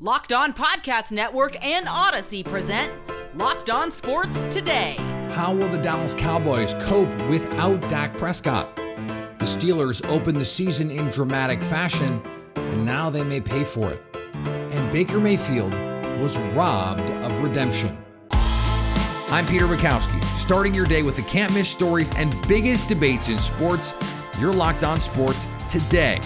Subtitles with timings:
[0.00, 2.92] Locked On Podcast Network and Odyssey present
[3.36, 4.96] Locked On Sports Today.
[5.30, 8.74] How will the Dallas Cowboys cope without Dak Prescott?
[8.74, 12.20] The Steelers opened the season in dramatic fashion,
[12.56, 14.02] and now they may pay for it.
[14.34, 15.72] And Baker Mayfield
[16.20, 17.96] was robbed of redemption.
[18.32, 23.38] I'm Peter Bukowski, starting your day with the can't miss stories and biggest debates in
[23.38, 23.94] sports.
[24.40, 26.20] You're locked on sports today.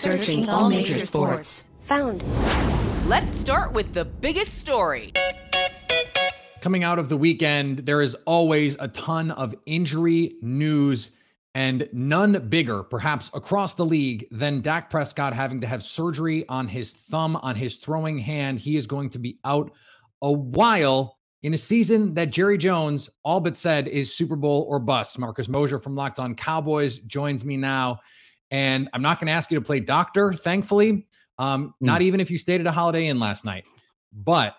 [0.00, 1.64] Searching all major sports.
[1.82, 2.24] Found.
[3.06, 5.12] Let's start with the biggest story.
[6.62, 11.10] Coming out of the weekend, there is always a ton of injury news
[11.54, 16.68] and none bigger, perhaps across the league, than Dak Prescott having to have surgery on
[16.68, 18.60] his thumb, on his throwing hand.
[18.60, 19.70] He is going to be out
[20.22, 24.78] a while in a season that Jerry Jones all but said is Super Bowl or
[24.78, 25.18] bust.
[25.18, 28.00] Marcus Mosher from Locked On Cowboys joins me now.
[28.50, 31.06] And I'm not going to ask you to play doctor, thankfully,
[31.38, 31.72] um, mm.
[31.80, 33.64] not even if you stayed at a Holiday Inn last night.
[34.12, 34.56] But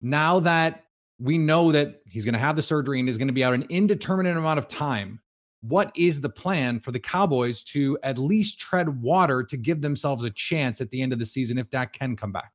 [0.00, 0.84] now that
[1.18, 3.54] we know that he's going to have the surgery and is going to be out
[3.54, 5.20] an indeterminate amount of time,
[5.62, 10.22] what is the plan for the Cowboys to at least tread water to give themselves
[10.22, 12.52] a chance at the end of the season if Dak can come back?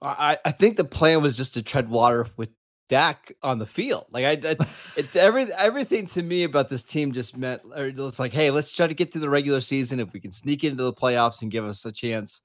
[0.00, 2.50] I, I think the plan was just to tread water with
[2.88, 4.06] Dak on the field.
[4.10, 4.56] Like I, I
[4.96, 8.86] it, every everything to me about this team just meant it's like, hey, let's try
[8.86, 10.00] to get through the regular season.
[10.00, 12.42] If we can sneak into the playoffs and give us a chance,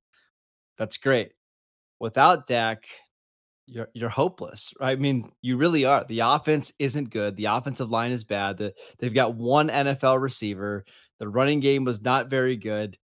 [0.77, 1.33] that's great.
[1.99, 2.85] Without Dak,
[3.65, 4.73] you're you're hopeless.
[4.79, 4.91] Right?
[4.91, 6.05] I mean, you really are.
[6.05, 7.35] The offense isn't good.
[7.35, 8.57] The offensive line is bad.
[8.57, 10.85] The, they've got one NFL receiver.
[11.19, 12.97] The running game was not very good.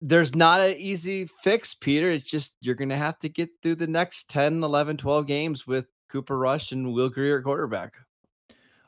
[0.00, 2.10] There's not an easy fix, Peter.
[2.10, 5.66] It's just you're going to have to get through the next 10, 11, 12 games
[5.66, 7.94] with Cooper Rush and Will Grier quarterback.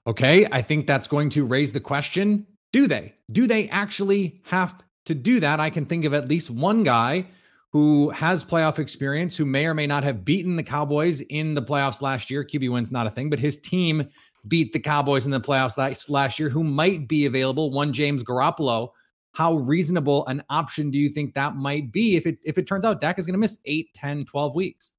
[0.06, 3.14] Okay, I think that's going to raise the question, do they?
[3.30, 5.60] Do they actually have to do that?
[5.60, 7.26] I can think of at least one guy
[7.72, 11.62] who has playoff experience, who may or may not have beaten the Cowboys in the
[11.62, 12.44] playoffs last year.
[12.44, 14.08] QB win's not a thing, but his team
[14.48, 17.70] beat the Cowboys in the playoffs last, last year, who might be available.
[17.70, 18.90] One James Garoppolo.
[19.32, 22.84] How reasonable an option do you think that might be if it if it turns
[22.84, 24.92] out Dak is going to miss 8, 10, 12 weeks?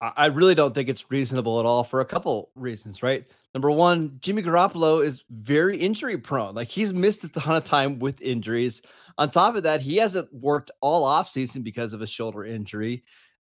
[0.00, 3.26] I really don't think it's reasonable at all for a couple reasons, right?
[3.52, 6.54] Number one, Jimmy Garoppolo is very injury prone.
[6.54, 8.80] Like he's missed a ton of time with injuries.
[9.16, 13.02] On top of that, he hasn't worked all offseason because of a shoulder injury.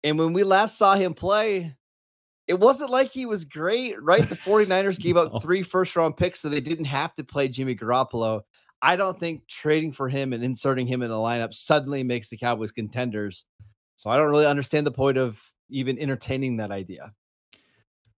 [0.03, 1.75] And when we last saw him play,
[2.47, 4.27] it wasn't like he was great, right?
[4.27, 7.75] The 49ers gave up three first round picks so they didn't have to play Jimmy
[7.75, 8.41] Garoppolo.
[8.81, 12.37] I don't think trading for him and inserting him in the lineup suddenly makes the
[12.37, 13.45] Cowboys contenders.
[13.95, 17.13] So I don't really understand the point of even entertaining that idea.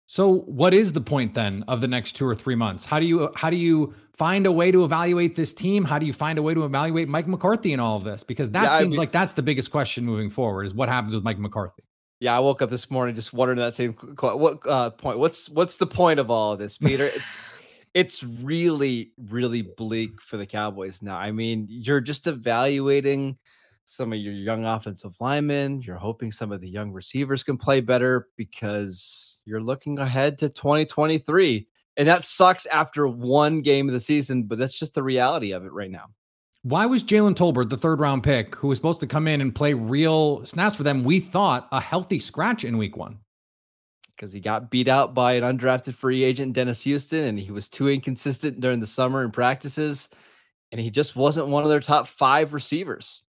[0.07, 2.85] So what is the point then of the next two or three months?
[2.85, 5.85] How do you how do you find a way to evaluate this team?
[5.85, 8.23] How do you find a way to evaluate Mike McCarthy in all of this?
[8.23, 10.89] Because that yeah, seems I mean, like that's the biggest question moving forward is what
[10.89, 11.83] happens with Mike McCarthy.
[12.21, 15.19] Yeah, I woke up this morning just wondering that same what uh, point.
[15.19, 17.11] What's what's the point of all of this, Peter?
[17.97, 21.17] It's really really bleak for the Cowboys now.
[21.17, 23.39] I mean, you're just evaluating
[23.87, 25.81] some of your young offensive linemen.
[25.81, 30.51] You're hoping some of the young receivers can play better because you're looking ahead to
[30.51, 31.67] 2023.
[31.97, 35.65] And that sucks after one game of the season, but that's just the reality of
[35.65, 36.09] it right now.
[36.65, 39.55] Why was Jalen Tolbert, the third round pick, who was supposed to come in and
[39.55, 43.21] play real snaps for them, we thought a healthy scratch in week one?
[44.17, 47.69] Because he got beat out by an undrafted free agent, Dennis Houston, and he was
[47.69, 50.09] too inconsistent during the summer and practices.
[50.73, 53.23] And he just wasn't one of their top five receivers.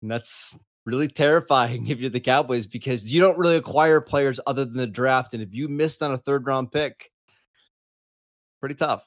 [0.00, 0.56] And that's
[0.86, 4.86] really terrifying if you're the Cowboys because you don't really acquire players other than the
[4.86, 5.34] draft.
[5.34, 7.10] And if you missed on a third round pick,
[8.60, 9.06] pretty tough.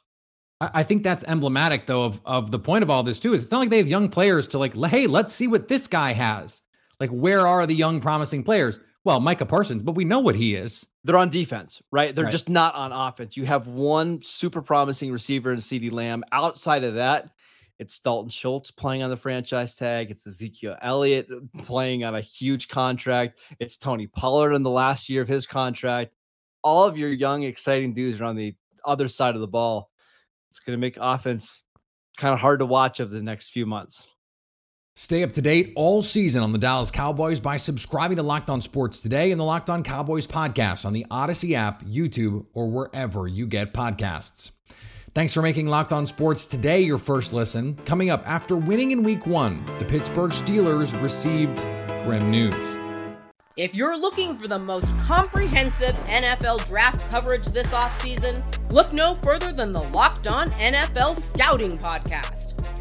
[0.62, 3.34] I think that's emblematic though of, of the point of all this too.
[3.34, 5.88] Is it's not like they have young players to like, hey, let's see what this
[5.88, 6.62] guy has.
[7.00, 8.80] Like, where are the young promising players?
[9.06, 10.88] Well, Micah Parsons, but we know what he is.
[11.04, 12.14] They're on defense, right?
[12.14, 12.32] They're right.
[12.32, 13.38] just not on offense.
[13.38, 16.24] You have one super promising receiver in CeeDee Lamb.
[16.32, 17.30] Outside of that,
[17.78, 20.10] it's Dalton Schultz playing on the franchise tag.
[20.10, 21.28] It's Ezekiel Elliott
[21.66, 23.38] playing on a huge contract.
[23.60, 26.12] It's Tony Pollard in the last year of his contract.
[26.64, 29.92] All of your young, exciting dudes are on the other side of the ball.
[30.50, 31.62] It's going to make offense
[32.18, 34.08] kind of hard to watch over the next few months.
[34.98, 38.62] Stay up to date all season on the Dallas Cowboys by subscribing to Locked On
[38.62, 43.28] Sports today and the Locked On Cowboys podcast on the Odyssey app, YouTube, or wherever
[43.28, 44.52] you get podcasts.
[45.14, 47.76] Thanks for making Locked On Sports today your first listen.
[47.86, 51.58] Coming up after winning in week one, the Pittsburgh Steelers received
[52.06, 52.78] grim news.
[53.58, 58.42] If you're looking for the most comprehensive NFL draft coverage this offseason,
[58.72, 62.55] look no further than the Locked On NFL Scouting Podcast.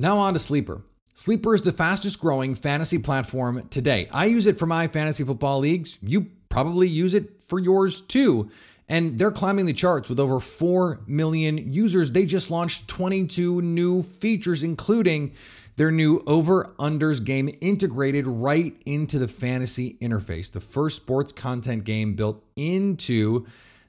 [0.00, 0.80] Now on to Sleeper.
[1.12, 4.08] Sleeper is the fastest growing fantasy platform today.
[4.10, 5.98] I use it for my fantasy football leagues.
[6.00, 8.50] You probably use it for yours too.
[8.88, 12.12] And they're climbing the charts with over 4 million users.
[12.12, 15.34] They just launched 22 new features, including
[15.76, 20.50] their new over unders game integrated right into the fantasy interface.
[20.50, 23.46] The first sports content game built into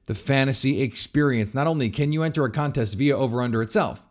[0.08, 1.54] the fantasy experience.
[1.54, 4.10] Not only can you enter a contest via over under itself,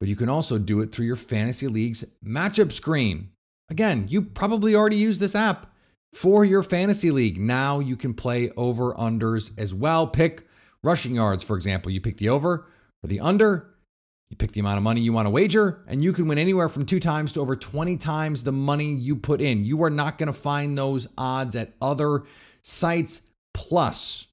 [0.00, 3.30] but you can also do it through your fantasy league's matchup screen.
[3.68, 5.70] Again, you probably already use this app
[6.12, 7.38] for your fantasy league.
[7.38, 10.06] Now you can play over unders as well.
[10.06, 10.46] Pick
[10.82, 11.92] rushing yards, for example.
[11.92, 12.66] You pick the over
[13.04, 13.74] or the under.
[14.30, 16.68] You pick the amount of money you want to wager, and you can win anywhere
[16.68, 19.64] from two times to over 20 times the money you put in.
[19.64, 22.22] You are not going to find those odds at other
[22.62, 23.22] sites.
[23.52, 24.28] Plus,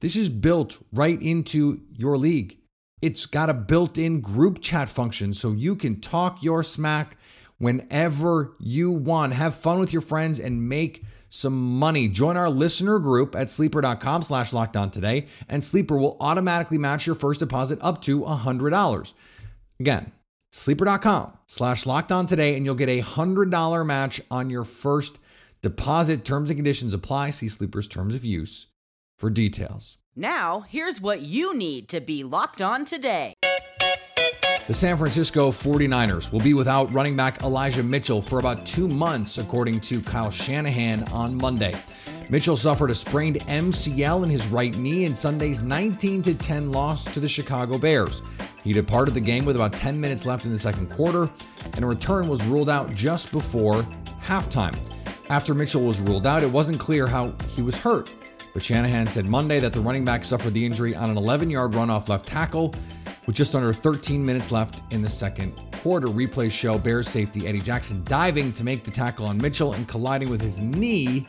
[0.00, 2.58] this is built right into your league.
[3.02, 7.16] It's got a built in group chat function so you can talk your smack
[7.58, 9.34] whenever you want.
[9.34, 11.04] Have fun with your friends and make
[11.34, 12.06] some money.
[12.06, 17.06] Join our listener group at sleeper.com slash locked on today, and Sleeper will automatically match
[17.06, 19.12] your first deposit up to $100.
[19.80, 20.12] Again,
[20.52, 25.18] sleeper.com slash locked on today, and you'll get a $100 match on your first
[25.60, 26.24] deposit.
[26.24, 27.30] Terms and conditions apply.
[27.30, 28.68] See Sleeper's terms of use
[29.18, 29.98] for details.
[30.16, 33.34] Now, here's what you need to be locked on today.
[34.68, 39.38] The San Francisco 49ers will be without running back Elijah Mitchell for about two months,
[39.38, 41.74] according to Kyle Shanahan on Monday.
[42.30, 47.18] Mitchell suffered a sprained MCL in his right knee in Sunday's 19 10 loss to
[47.18, 48.22] the Chicago Bears.
[48.62, 51.28] He departed the game with about 10 minutes left in the second quarter,
[51.74, 53.82] and a return was ruled out just before
[54.22, 54.78] halftime.
[55.28, 58.14] After Mitchell was ruled out, it wasn't clear how he was hurt.
[58.54, 61.74] But Shanahan said Monday that the running back suffered the injury on an 11 yard
[61.74, 62.72] run off left tackle
[63.26, 66.06] with just under 13 minutes left in the second quarter.
[66.06, 70.30] Replay show Bears safety Eddie Jackson diving to make the tackle on Mitchell and colliding
[70.30, 71.28] with his knee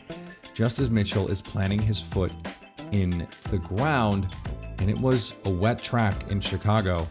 [0.54, 2.32] just as Mitchell is planting his foot
[2.92, 4.28] in the ground.
[4.78, 7.08] And it was a wet track in Chicago.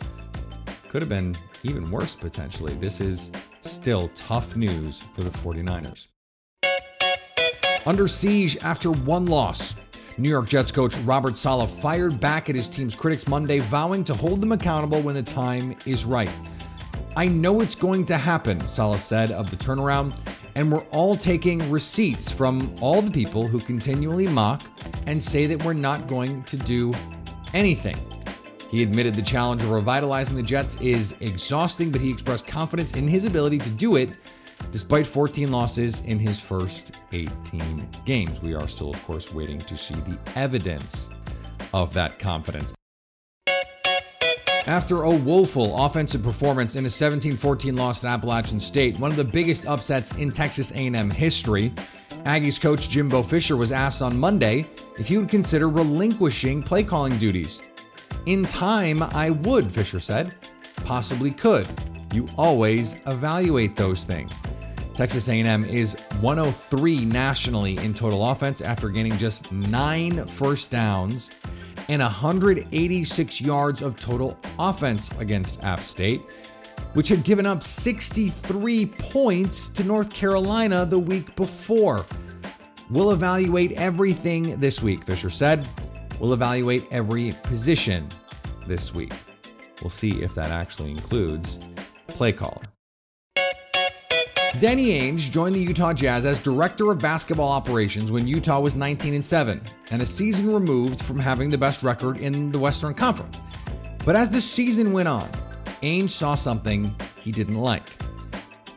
[0.87, 2.73] Could have been even worse potentially.
[2.75, 6.07] This is still tough news for the 49ers.
[7.85, 9.75] Under siege after one loss,
[10.17, 14.13] New York Jets coach Robert Saleh fired back at his team's critics Monday, vowing to
[14.13, 16.29] hold them accountable when the time is right.
[17.17, 20.17] I know it's going to happen, Saleh said of the turnaround,
[20.55, 24.61] and we're all taking receipts from all the people who continually mock
[25.05, 26.93] and say that we're not going to do
[27.53, 27.97] anything.
[28.69, 33.05] He admitted the challenge of revitalizing the Jets is exhausting, but he expressed confidence in
[33.07, 34.17] his ability to do it
[34.75, 38.41] despite 14 losses in his first 18 games.
[38.41, 41.09] We are still, of course, waiting to see the evidence
[41.73, 42.73] of that confidence.
[44.67, 49.23] After a woeful offensive performance in a 17-14 loss at Appalachian State, one of the
[49.23, 51.69] biggest upsets in Texas A&M history,
[52.25, 54.67] Aggies coach Jimbo Fisher was asked on Monday
[54.99, 57.61] if he would consider relinquishing play calling duties.
[58.25, 60.35] In time, I would, Fisher said.
[60.83, 61.65] Possibly could.
[62.13, 64.43] You always evaluate those things.
[64.95, 71.31] Texas A&M is 103 nationally in total offense after gaining just 9 first downs
[71.89, 76.21] and 186 yards of total offense against App State,
[76.93, 82.05] which had given up 63 points to North Carolina the week before.
[82.89, 85.67] We'll evaluate everything this week, Fisher said.
[86.21, 88.07] We'll evaluate every position
[88.65, 89.11] this week.
[89.81, 91.59] We'll see if that actually includes
[92.07, 92.61] play caller.
[94.59, 99.15] Danny Ainge joined the Utah Jazz as director of basketball operations when Utah was 19
[99.15, 103.41] and 7 and a season removed from having the best record in the Western Conference.
[104.05, 105.27] But as the season went on,
[105.81, 107.83] Ainge saw something he didn't like.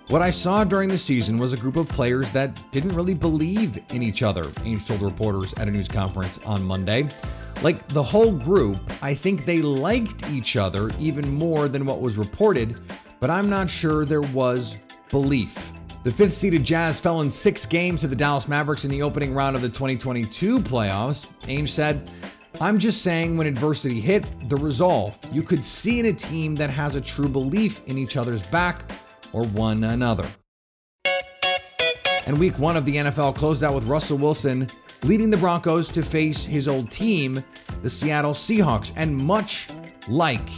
[0.08, 3.78] What I saw during the season was a group of players that didn't really believe
[3.92, 7.06] in each other, Ainge told reporters at a news conference on Monday.
[7.62, 12.18] Like the whole group, I think they liked each other even more than what was
[12.18, 12.80] reported,
[13.20, 14.76] but I'm not sure there was
[15.10, 15.72] belief.
[16.04, 19.34] The fifth seeded Jazz fell in six games to the Dallas Mavericks in the opening
[19.34, 21.30] round of the 2022 playoffs.
[21.42, 22.10] Ainge said,
[22.60, 25.18] I'm just saying when adversity hit, the resolve.
[25.32, 28.90] You could see in a team that has a true belief in each other's back
[29.32, 30.26] or one another.
[32.26, 34.68] And week one of the NFL closed out with Russell Wilson
[35.04, 37.42] leading the Broncos to face his old team,
[37.82, 38.92] the Seattle Seahawks.
[38.96, 39.68] And much
[40.08, 40.48] like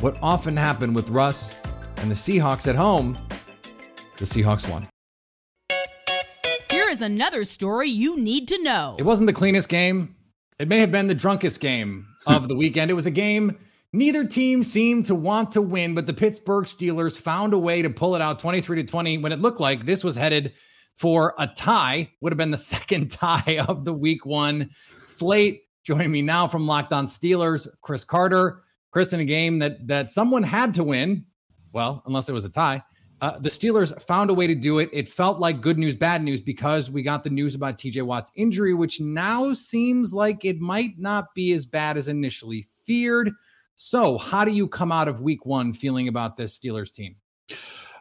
[0.00, 1.54] what often happened with Russ
[1.98, 3.16] and the Seahawks at home,
[4.20, 4.86] the Seahawks won.
[6.70, 8.94] Here is another story you need to know.
[8.96, 10.14] It wasn't the cleanest game.
[10.60, 12.92] It may have been the drunkest game of the weekend.
[12.92, 13.58] It was a game
[13.92, 17.90] Neither team seemed to want to win, but the Pittsburgh Steelers found a way to
[17.90, 20.52] pull it out 23 to 20 when it looked like this was headed
[20.94, 22.12] for a tie.
[22.20, 24.70] Would have been the second tie of the week one
[25.02, 25.62] slate.
[25.82, 28.62] Joining me now from Locked On Steelers, Chris Carter.
[28.92, 31.24] Chris, in a game that that someone had to win,
[31.72, 32.82] well, unless it was a tie,
[33.20, 34.88] uh, the Steelers found a way to do it.
[34.92, 38.32] It felt like good news, bad news because we got the news about TJ Watt's
[38.34, 43.30] injury, which now seems like it might not be as bad as initially feared.
[43.74, 47.16] So, how do you come out of week one feeling about this Steelers team?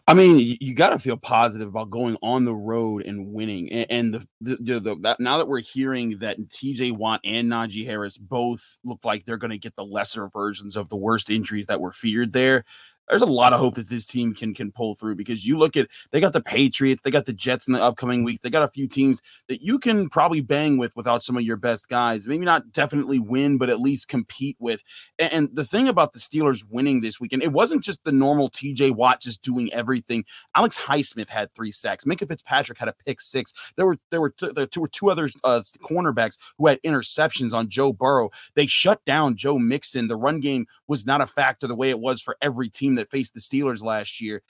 [0.08, 3.72] I mean, you, got to feel positive about going on the road and winning.
[3.72, 7.86] And, and the, the, the, that, now that we're hearing that TJ Watt and Najee
[7.86, 11.68] Harris both look like they're going to get the lesser versions of the worst injuries
[11.68, 12.66] that were feared there,
[13.10, 15.76] there's a lot of hope that this team can can pull through because you look
[15.76, 18.64] at they got the Patriots, they got the Jets in the upcoming week, they got
[18.64, 22.28] a few teams that you can probably bang with without some of your best guys.
[22.28, 24.84] Maybe not definitely win, but at least compete with.
[25.18, 28.50] And, and the thing about the Steelers winning this weekend, it wasn't just the normal
[28.50, 30.24] TJ Watt just doing everything.
[30.56, 32.06] Alex Highsmith had three sacks.
[32.06, 33.54] Minkah Fitzpatrick had a pick six.
[33.76, 37.54] There were there were t- there two, were two other uh, cornerbacks who had interceptions
[37.54, 38.30] on Joe Burrow.
[38.56, 40.08] They shut down Joe Mixon.
[40.08, 43.12] The run game was not a factor the way it was for every team that
[43.12, 44.42] faced the Steelers last year.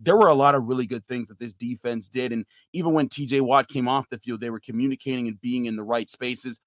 [0.00, 2.32] There were a lot of really good things that this defense did.
[2.32, 5.76] And even when TJ Watt came off the field, they were communicating and being in
[5.76, 6.60] the right spaces.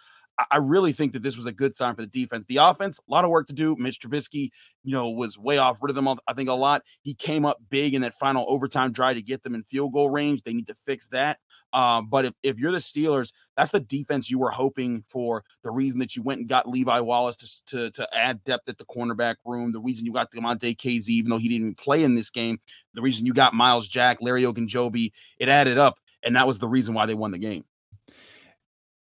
[0.52, 2.46] I really think that this was a good sign for the defense.
[2.48, 3.76] The offense, a lot of work to do.
[3.78, 4.50] Mitch Trubisky,
[4.84, 6.08] you know, was way off rhythm.
[6.08, 6.84] I think a lot.
[7.02, 10.12] He came up big in that final overtime drive to get them in field goal
[10.12, 10.44] range.
[10.44, 11.40] They need to fix that.
[11.74, 15.44] Um, but if, if you're the Steelers, that's the defense you were hoping for.
[15.64, 18.78] The reason that you went and got Levi Wallace to, to, to add depth at
[18.78, 19.72] the cornerback room.
[19.72, 22.60] The reason you got Damontae Kazee, even though he didn't play in this game.
[22.94, 26.00] The reason you got Myles Jack, Larry Ogunjobi, it added up.
[26.24, 27.64] And that was the reason why they won the game.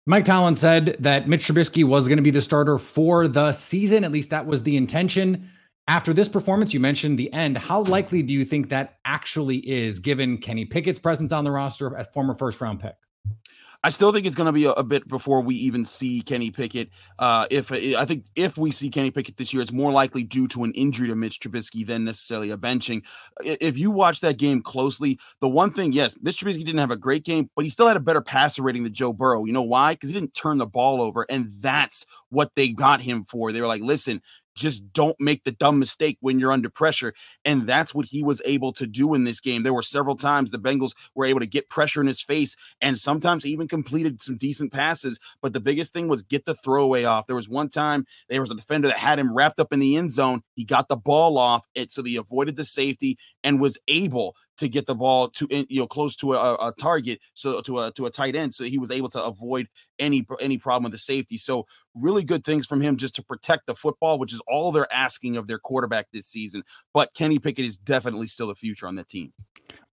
[0.05, 4.03] Mike Tomlin said that Mitch Trubisky was going to be the starter for the season.
[4.03, 5.49] At least that was the intention.
[5.87, 7.57] After this performance, you mentioned the end.
[7.57, 11.87] How likely do you think that actually is, given Kenny Pickett's presence on the roster,
[11.87, 12.95] a former first round pick?
[13.85, 16.51] I still think it's going to be a, a, bit before we even see Kenny
[16.51, 16.89] Pickett.
[17.19, 20.47] Uh, if I think if we see Kenny Pickett this year, it's more likely due
[20.49, 23.05] to an injury to Mitch Trubisky than necessarily a benching.
[23.43, 26.95] If you watch that game closely, the one thing, yes, Mitch Trubisky didn't have a
[26.95, 29.43] great game, but he still had a better passer rating than Joe Burrow.
[29.43, 29.93] You know why?
[29.93, 33.51] Because he didn't turn the ball over, and that's what they got him for.
[33.51, 34.21] They were like, listen,
[34.55, 37.13] just don't make the dumb mistake when you're under pressure.
[37.45, 39.63] And that's what he was able to do in this game.
[39.63, 42.97] There were several times the Bengals were able to get pressure in his face, and
[42.97, 45.19] sometimes even completed some decent passes.
[45.41, 47.27] But the biggest thing was get the throwaway off.
[47.27, 49.97] There was one time there was a defender that had him wrapped up in the
[49.97, 50.41] end zone.
[50.55, 54.69] He got the ball off it, so he avoided the safety and was able to
[54.69, 57.91] get the ball to eh, you know close to a, a, target so to a
[57.91, 59.67] to a tight end so he was able to avoid
[59.99, 61.37] any any problem with the safety.
[61.37, 64.91] So really good things from him just to protect the football which is all they're
[64.91, 66.63] asking of their quarterback this season.
[66.93, 69.33] But Kenny Pickett is definitely still the future on that team.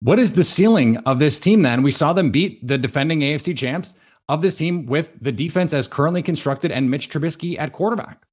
[0.01, 1.83] What is the ceiling of this team then?
[1.83, 3.93] We saw them beat the defending AFC champs
[4.27, 8.23] of this team with the defense as currently constructed and Mitch Trubisky at quarterback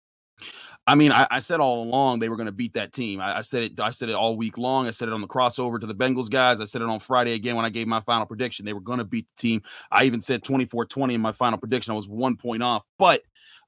[0.87, 3.21] I mean, I, I, said all along they were going to beat that team.
[3.21, 3.81] I, I, said it.
[3.81, 4.87] I said it all week long.
[4.87, 6.61] I said it on the crossover to the Bengals guys.
[6.61, 8.65] I said it on Friday again when I gave my final prediction.
[8.65, 9.63] They were going to beat the team.
[9.91, 11.93] I even said 24-20 in my final prediction.
[11.93, 12.85] I was one point off.
[12.99, 13.23] But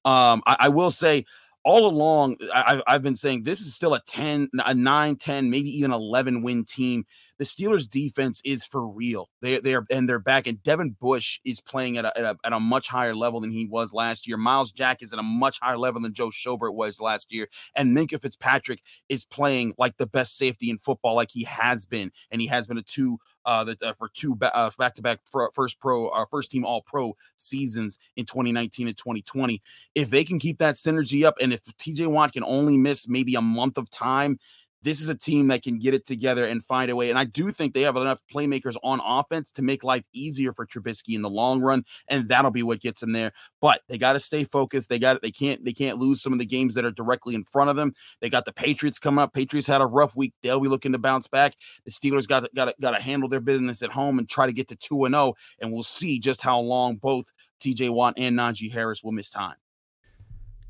[0.05, 1.25] um, I, I will say
[1.65, 5.77] all along, I, have been saying this is still a 10, a 9, 10, maybe
[5.77, 7.05] even 11 win team.
[7.39, 9.29] The Steelers defense is for real.
[9.41, 10.47] They, they are, and they're back.
[10.47, 13.51] And Devin Bush is playing at a, at a, at a much higher level than
[13.51, 14.37] he was last year.
[14.37, 17.49] Myles Jack is at a much higher level than Joe Schobert was last year.
[17.75, 22.11] And Minkah Fitzpatrick is playing like the best safety in football, like he has been.
[22.31, 25.21] And he has been a two, uh, the, uh for two back to back
[25.55, 29.63] first pro, uh, first team all pro seasons in 2019 and 2020.
[29.95, 33.35] If they can keep that synergy up, and if TJ Watt can only miss maybe
[33.35, 34.39] a month of time,
[34.83, 37.11] this is a team that can get it together and find a way.
[37.11, 40.67] And I do think they have enough playmakers on offense to make life easier for
[40.67, 43.33] Trubisky in the long run, and that'll be what gets them there.
[43.61, 44.89] But they got to stay focused.
[44.89, 47.45] They got they can't they can't lose some of the games that are directly in
[47.45, 47.95] front of them.
[48.21, 49.33] They got the Patriots coming up.
[49.33, 50.35] Patriots had a rough week.
[50.43, 51.55] They'll be looking to bounce back.
[51.85, 54.69] The Steelers got got got to handle their business at home and try to get
[54.69, 55.19] to two and zero.
[55.19, 57.89] Oh, and we'll see just how long both T.J.
[57.89, 59.57] Watt and Najee Harris will miss time.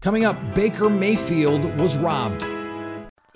[0.01, 2.58] Coming up, Baker Mayfield was robbed.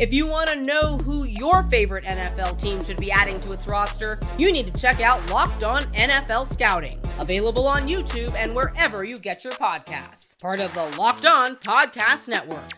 [0.00, 3.68] If you want to know who your favorite NFL team should be adding to its
[3.68, 9.04] roster, you need to check out Locked On NFL Scouting, available on YouTube and wherever
[9.04, 10.40] you get your podcasts.
[10.40, 12.70] Part of the Locked On Podcast Network.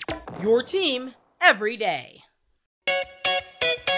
[0.43, 2.25] Your team every day.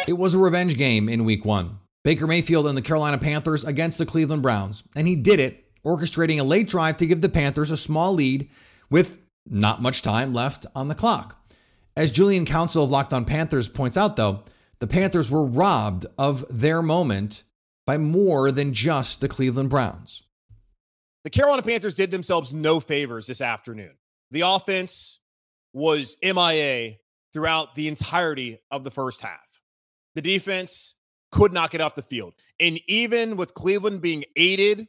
[0.06, 1.78] It was a revenge game in week one.
[2.02, 6.38] Baker Mayfield and the Carolina Panthers against the Cleveland Browns, and he did it, orchestrating
[6.38, 8.50] a late drive to give the Panthers a small lead
[8.90, 9.16] with
[9.46, 11.40] not much time left on the clock.
[11.96, 14.42] As Julian Council of Locked On Panthers points out, though,
[14.80, 17.44] the Panthers were robbed of their moment
[17.86, 20.22] by more than just the Cleveland Browns.
[21.22, 23.92] The Carolina Panthers did themselves no favors this afternoon.
[24.30, 25.20] The offense
[25.72, 26.96] was MIA
[27.32, 29.40] throughout the entirety of the first half.
[30.14, 30.96] The defense
[31.30, 32.34] could not get off the field.
[32.60, 34.88] And even with Cleveland being aided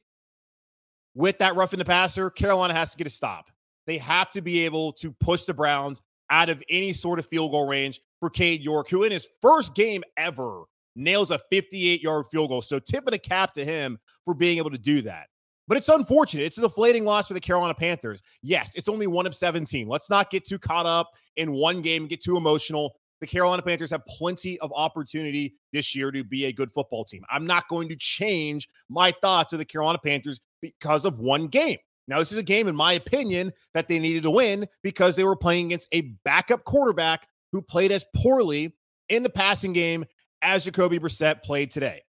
[1.15, 3.49] with that roughing the passer, Carolina has to get a stop.
[3.87, 7.51] They have to be able to push the Browns out of any sort of field
[7.51, 10.63] goal range for Cade York, who in his first game ever
[10.95, 12.61] nails a 58 yard field goal.
[12.61, 15.27] So, tip of the cap to him for being able to do that.
[15.67, 16.43] But it's unfortunate.
[16.43, 18.21] It's a deflating loss for the Carolina Panthers.
[18.43, 19.87] Yes, it's only one of 17.
[19.87, 22.95] Let's not get too caught up in one game and get too emotional.
[23.19, 27.23] The Carolina Panthers have plenty of opportunity this year to be a good football team.
[27.29, 31.77] I'm not going to change my thoughts of the Carolina Panthers because of one game.
[32.07, 35.23] Now, this is a game, in my opinion, that they needed to win because they
[35.23, 38.75] were playing against a backup quarterback who played as poorly
[39.09, 40.05] in the passing game
[40.41, 42.01] as Jacoby Brissett played today.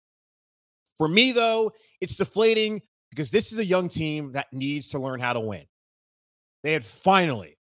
[0.98, 5.20] For me, though, it's deflating because this is a young team that needs to learn
[5.20, 5.64] how to win.
[6.62, 7.58] They had finally,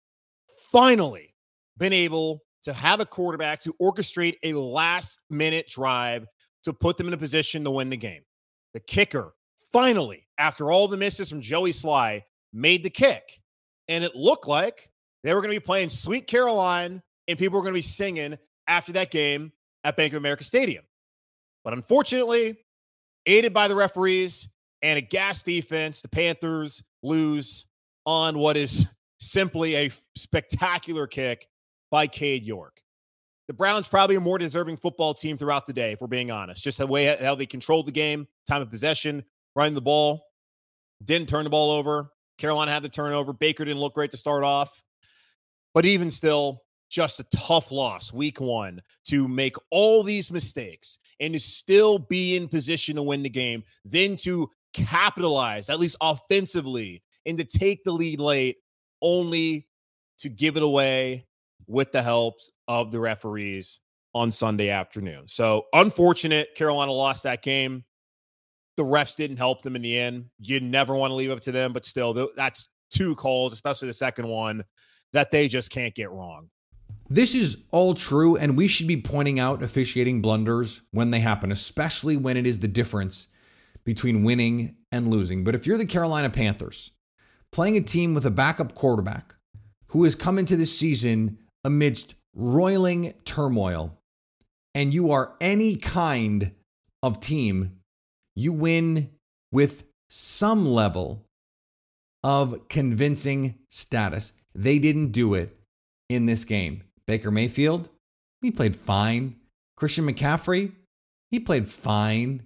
[0.72, 1.34] finally
[1.78, 6.26] been able to have a quarterback to orchestrate a last minute drive
[6.64, 8.22] to put them in a position to win the game.
[8.74, 9.34] The kicker
[9.72, 12.22] finally, after all the misses from Joey Slye,
[12.52, 13.40] made the kick.
[13.88, 14.90] And it looked like
[15.22, 18.38] they were going to be playing Sweet Caroline and people were going to be singing
[18.68, 19.52] after that game
[19.84, 20.84] at Bank of America Stadium.
[21.64, 22.56] But unfortunately,
[23.26, 24.48] aided by the referees
[24.82, 27.66] and a gas defense, the Panthers lose
[28.04, 28.86] on what is
[29.18, 31.48] simply a spectacular kick
[31.90, 32.80] by Cade York.
[33.48, 36.62] The Browns probably a more deserving football team throughout the day, if we're being honest.
[36.62, 39.24] Just the way how they controlled the game, time of possession,
[39.56, 40.26] running the ball,
[41.02, 42.12] didn't turn the ball over.
[42.38, 43.32] Carolina had the turnover.
[43.32, 44.82] Baker didn't look great to start off.
[45.74, 51.34] But even still, just a tough loss week one to make all these mistakes and
[51.34, 57.02] to still be in position to win the game, then to capitalize, at least offensively,
[57.24, 58.58] and to take the lead late,
[59.02, 59.66] only
[60.18, 61.26] to give it away
[61.66, 62.34] with the help
[62.68, 63.80] of the referees
[64.14, 65.24] on Sunday afternoon.
[65.26, 66.54] So unfortunate.
[66.54, 67.84] Carolina lost that game
[68.76, 70.26] the refs didn't help them in the end.
[70.38, 73.94] You never want to leave up to them, but still, that's two calls, especially the
[73.94, 74.64] second one,
[75.12, 76.48] that they just can't get wrong.
[77.08, 81.52] This is all true, and we should be pointing out officiating blunders when they happen,
[81.52, 83.28] especially when it is the difference
[83.84, 85.44] between winning and losing.
[85.44, 86.90] But if you're the Carolina Panthers,
[87.52, 89.36] playing a team with a backup quarterback
[89.88, 94.00] who has come into this season amidst roiling turmoil,
[94.74, 96.52] and you are any kind
[97.02, 97.78] of team
[98.36, 99.10] you win
[99.50, 101.24] with some level
[102.22, 104.32] of convincing status.
[104.54, 105.56] They didn't do it
[106.08, 106.82] in this game.
[107.06, 107.88] Baker Mayfield,
[108.42, 109.36] he played fine.
[109.76, 110.72] Christian McCaffrey,
[111.30, 112.42] he played fine.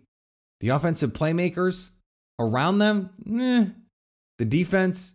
[0.60, 1.90] The offensive playmakers
[2.38, 3.66] around them, eh.
[4.38, 5.14] The defense,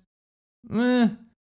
[0.73, 1.09] eh.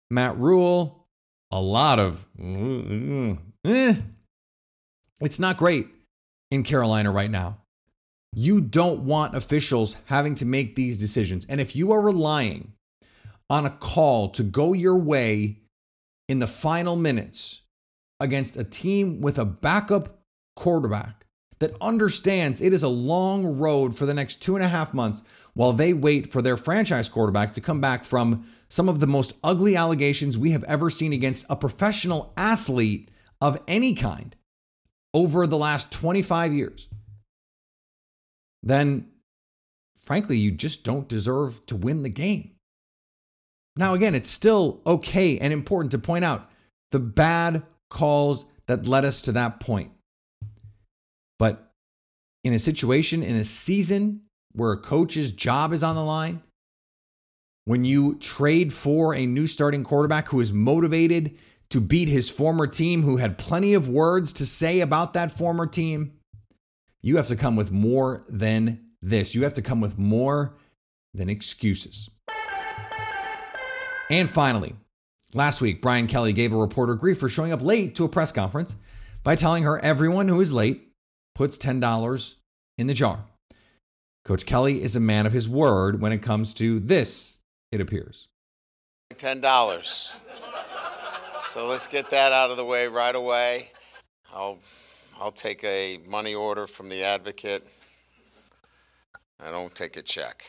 [0.10, 1.08] Matt Rhule,
[1.52, 3.96] a lot of, eh.
[5.22, 5.88] It's not great
[6.52, 7.62] in Carolina right now.
[8.36, 11.46] You don't want officials having to make these decisions.
[11.48, 12.74] And if you are relying
[13.50, 15.62] on a call to go your way
[16.28, 17.62] in the final minutes
[18.20, 20.20] against a team with a backup
[20.56, 21.26] quarterback
[21.60, 25.22] that understands it is a long road for the next two and a half months
[25.54, 29.34] while they wait for their franchise quarterback to come back from some of the most
[29.44, 34.36] ugly allegations we have ever seen against a professional athlete of any kind
[35.14, 36.90] over the last 25 years,
[38.66, 39.08] then
[39.98, 42.52] frankly, you just don't deserve to win the game.
[43.78, 46.50] Now, again, it's still okay and important to point out
[46.92, 49.92] the bad calls that led us to that point.
[51.38, 51.72] But
[52.44, 54.22] in a situation, in a season
[54.54, 56.42] where a coach's job is on the line,
[57.66, 61.38] when you trade for a new starting quarterback who is motivated
[61.72, 65.66] to beat his former team, who had plenty of words to say about that former
[65.66, 66.14] team,
[67.06, 69.36] you have to come with more than this.
[69.36, 70.56] You have to come with more
[71.14, 72.10] than excuses.
[74.10, 74.76] And finally,
[75.32, 78.32] last week, Brian Kelly gave a reporter grief for showing up late to a press
[78.32, 78.76] conference
[79.24, 80.90] by telling her everyone who is late
[81.36, 82.36] puts $10
[82.80, 83.26] in the jar.
[84.24, 87.38] Coach Kelly is a man of his word when it comes to this,
[87.72, 88.30] it appears.
[89.14, 90.14] $10.
[91.44, 93.70] So let's get that out of the way right away.
[94.34, 94.58] I'll
[95.20, 97.66] I'll take a money order from the advocate.
[99.40, 100.44] I don't take a check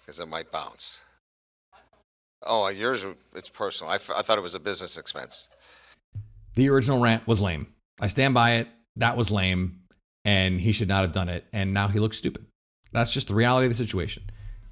[0.00, 1.00] because it might bounce.
[2.42, 3.90] Oh, yours, it's personal.
[3.90, 5.48] I, f- I thought it was a business expense.
[6.54, 7.68] The original rant was lame.
[8.00, 8.68] I stand by it.
[8.96, 9.80] That was lame,
[10.24, 11.44] and he should not have done it.
[11.52, 12.46] And now he looks stupid.
[12.92, 14.24] That's just the reality of the situation.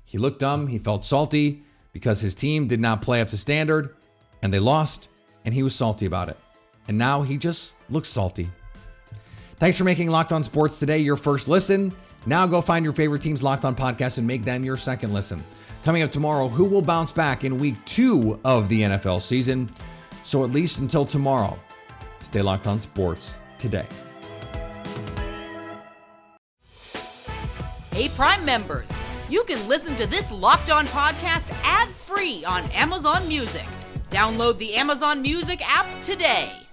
[0.05, 0.68] He looked dumb.
[0.68, 3.94] He felt salty because his team did not play up to standard
[4.42, 5.09] and they lost,
[5.44, 6.37] and he was salty about it.
[6.88, 8.50] And now he just looks salty.
[9.58, 11.92] Thanks for making Locked On Sports today your first listen.
[12.26, 15.42] Now go find your favorite team's Locked On podcast and make them your second listen.
[15.82, 19.70] Coming up tomorrow, who will bounce back in week two of the NFL season?
[20.24, 21.58] So at least until tomorrow,
[22.20, 23.86] stay locked on sports today.
[27.92, 28.88] Hey, Prime members,
[29.30, 33.64] you can listen to this Locked On podcast ad free on Amazon Music.
[34.10, 36.65] Download the Amazon Music app today.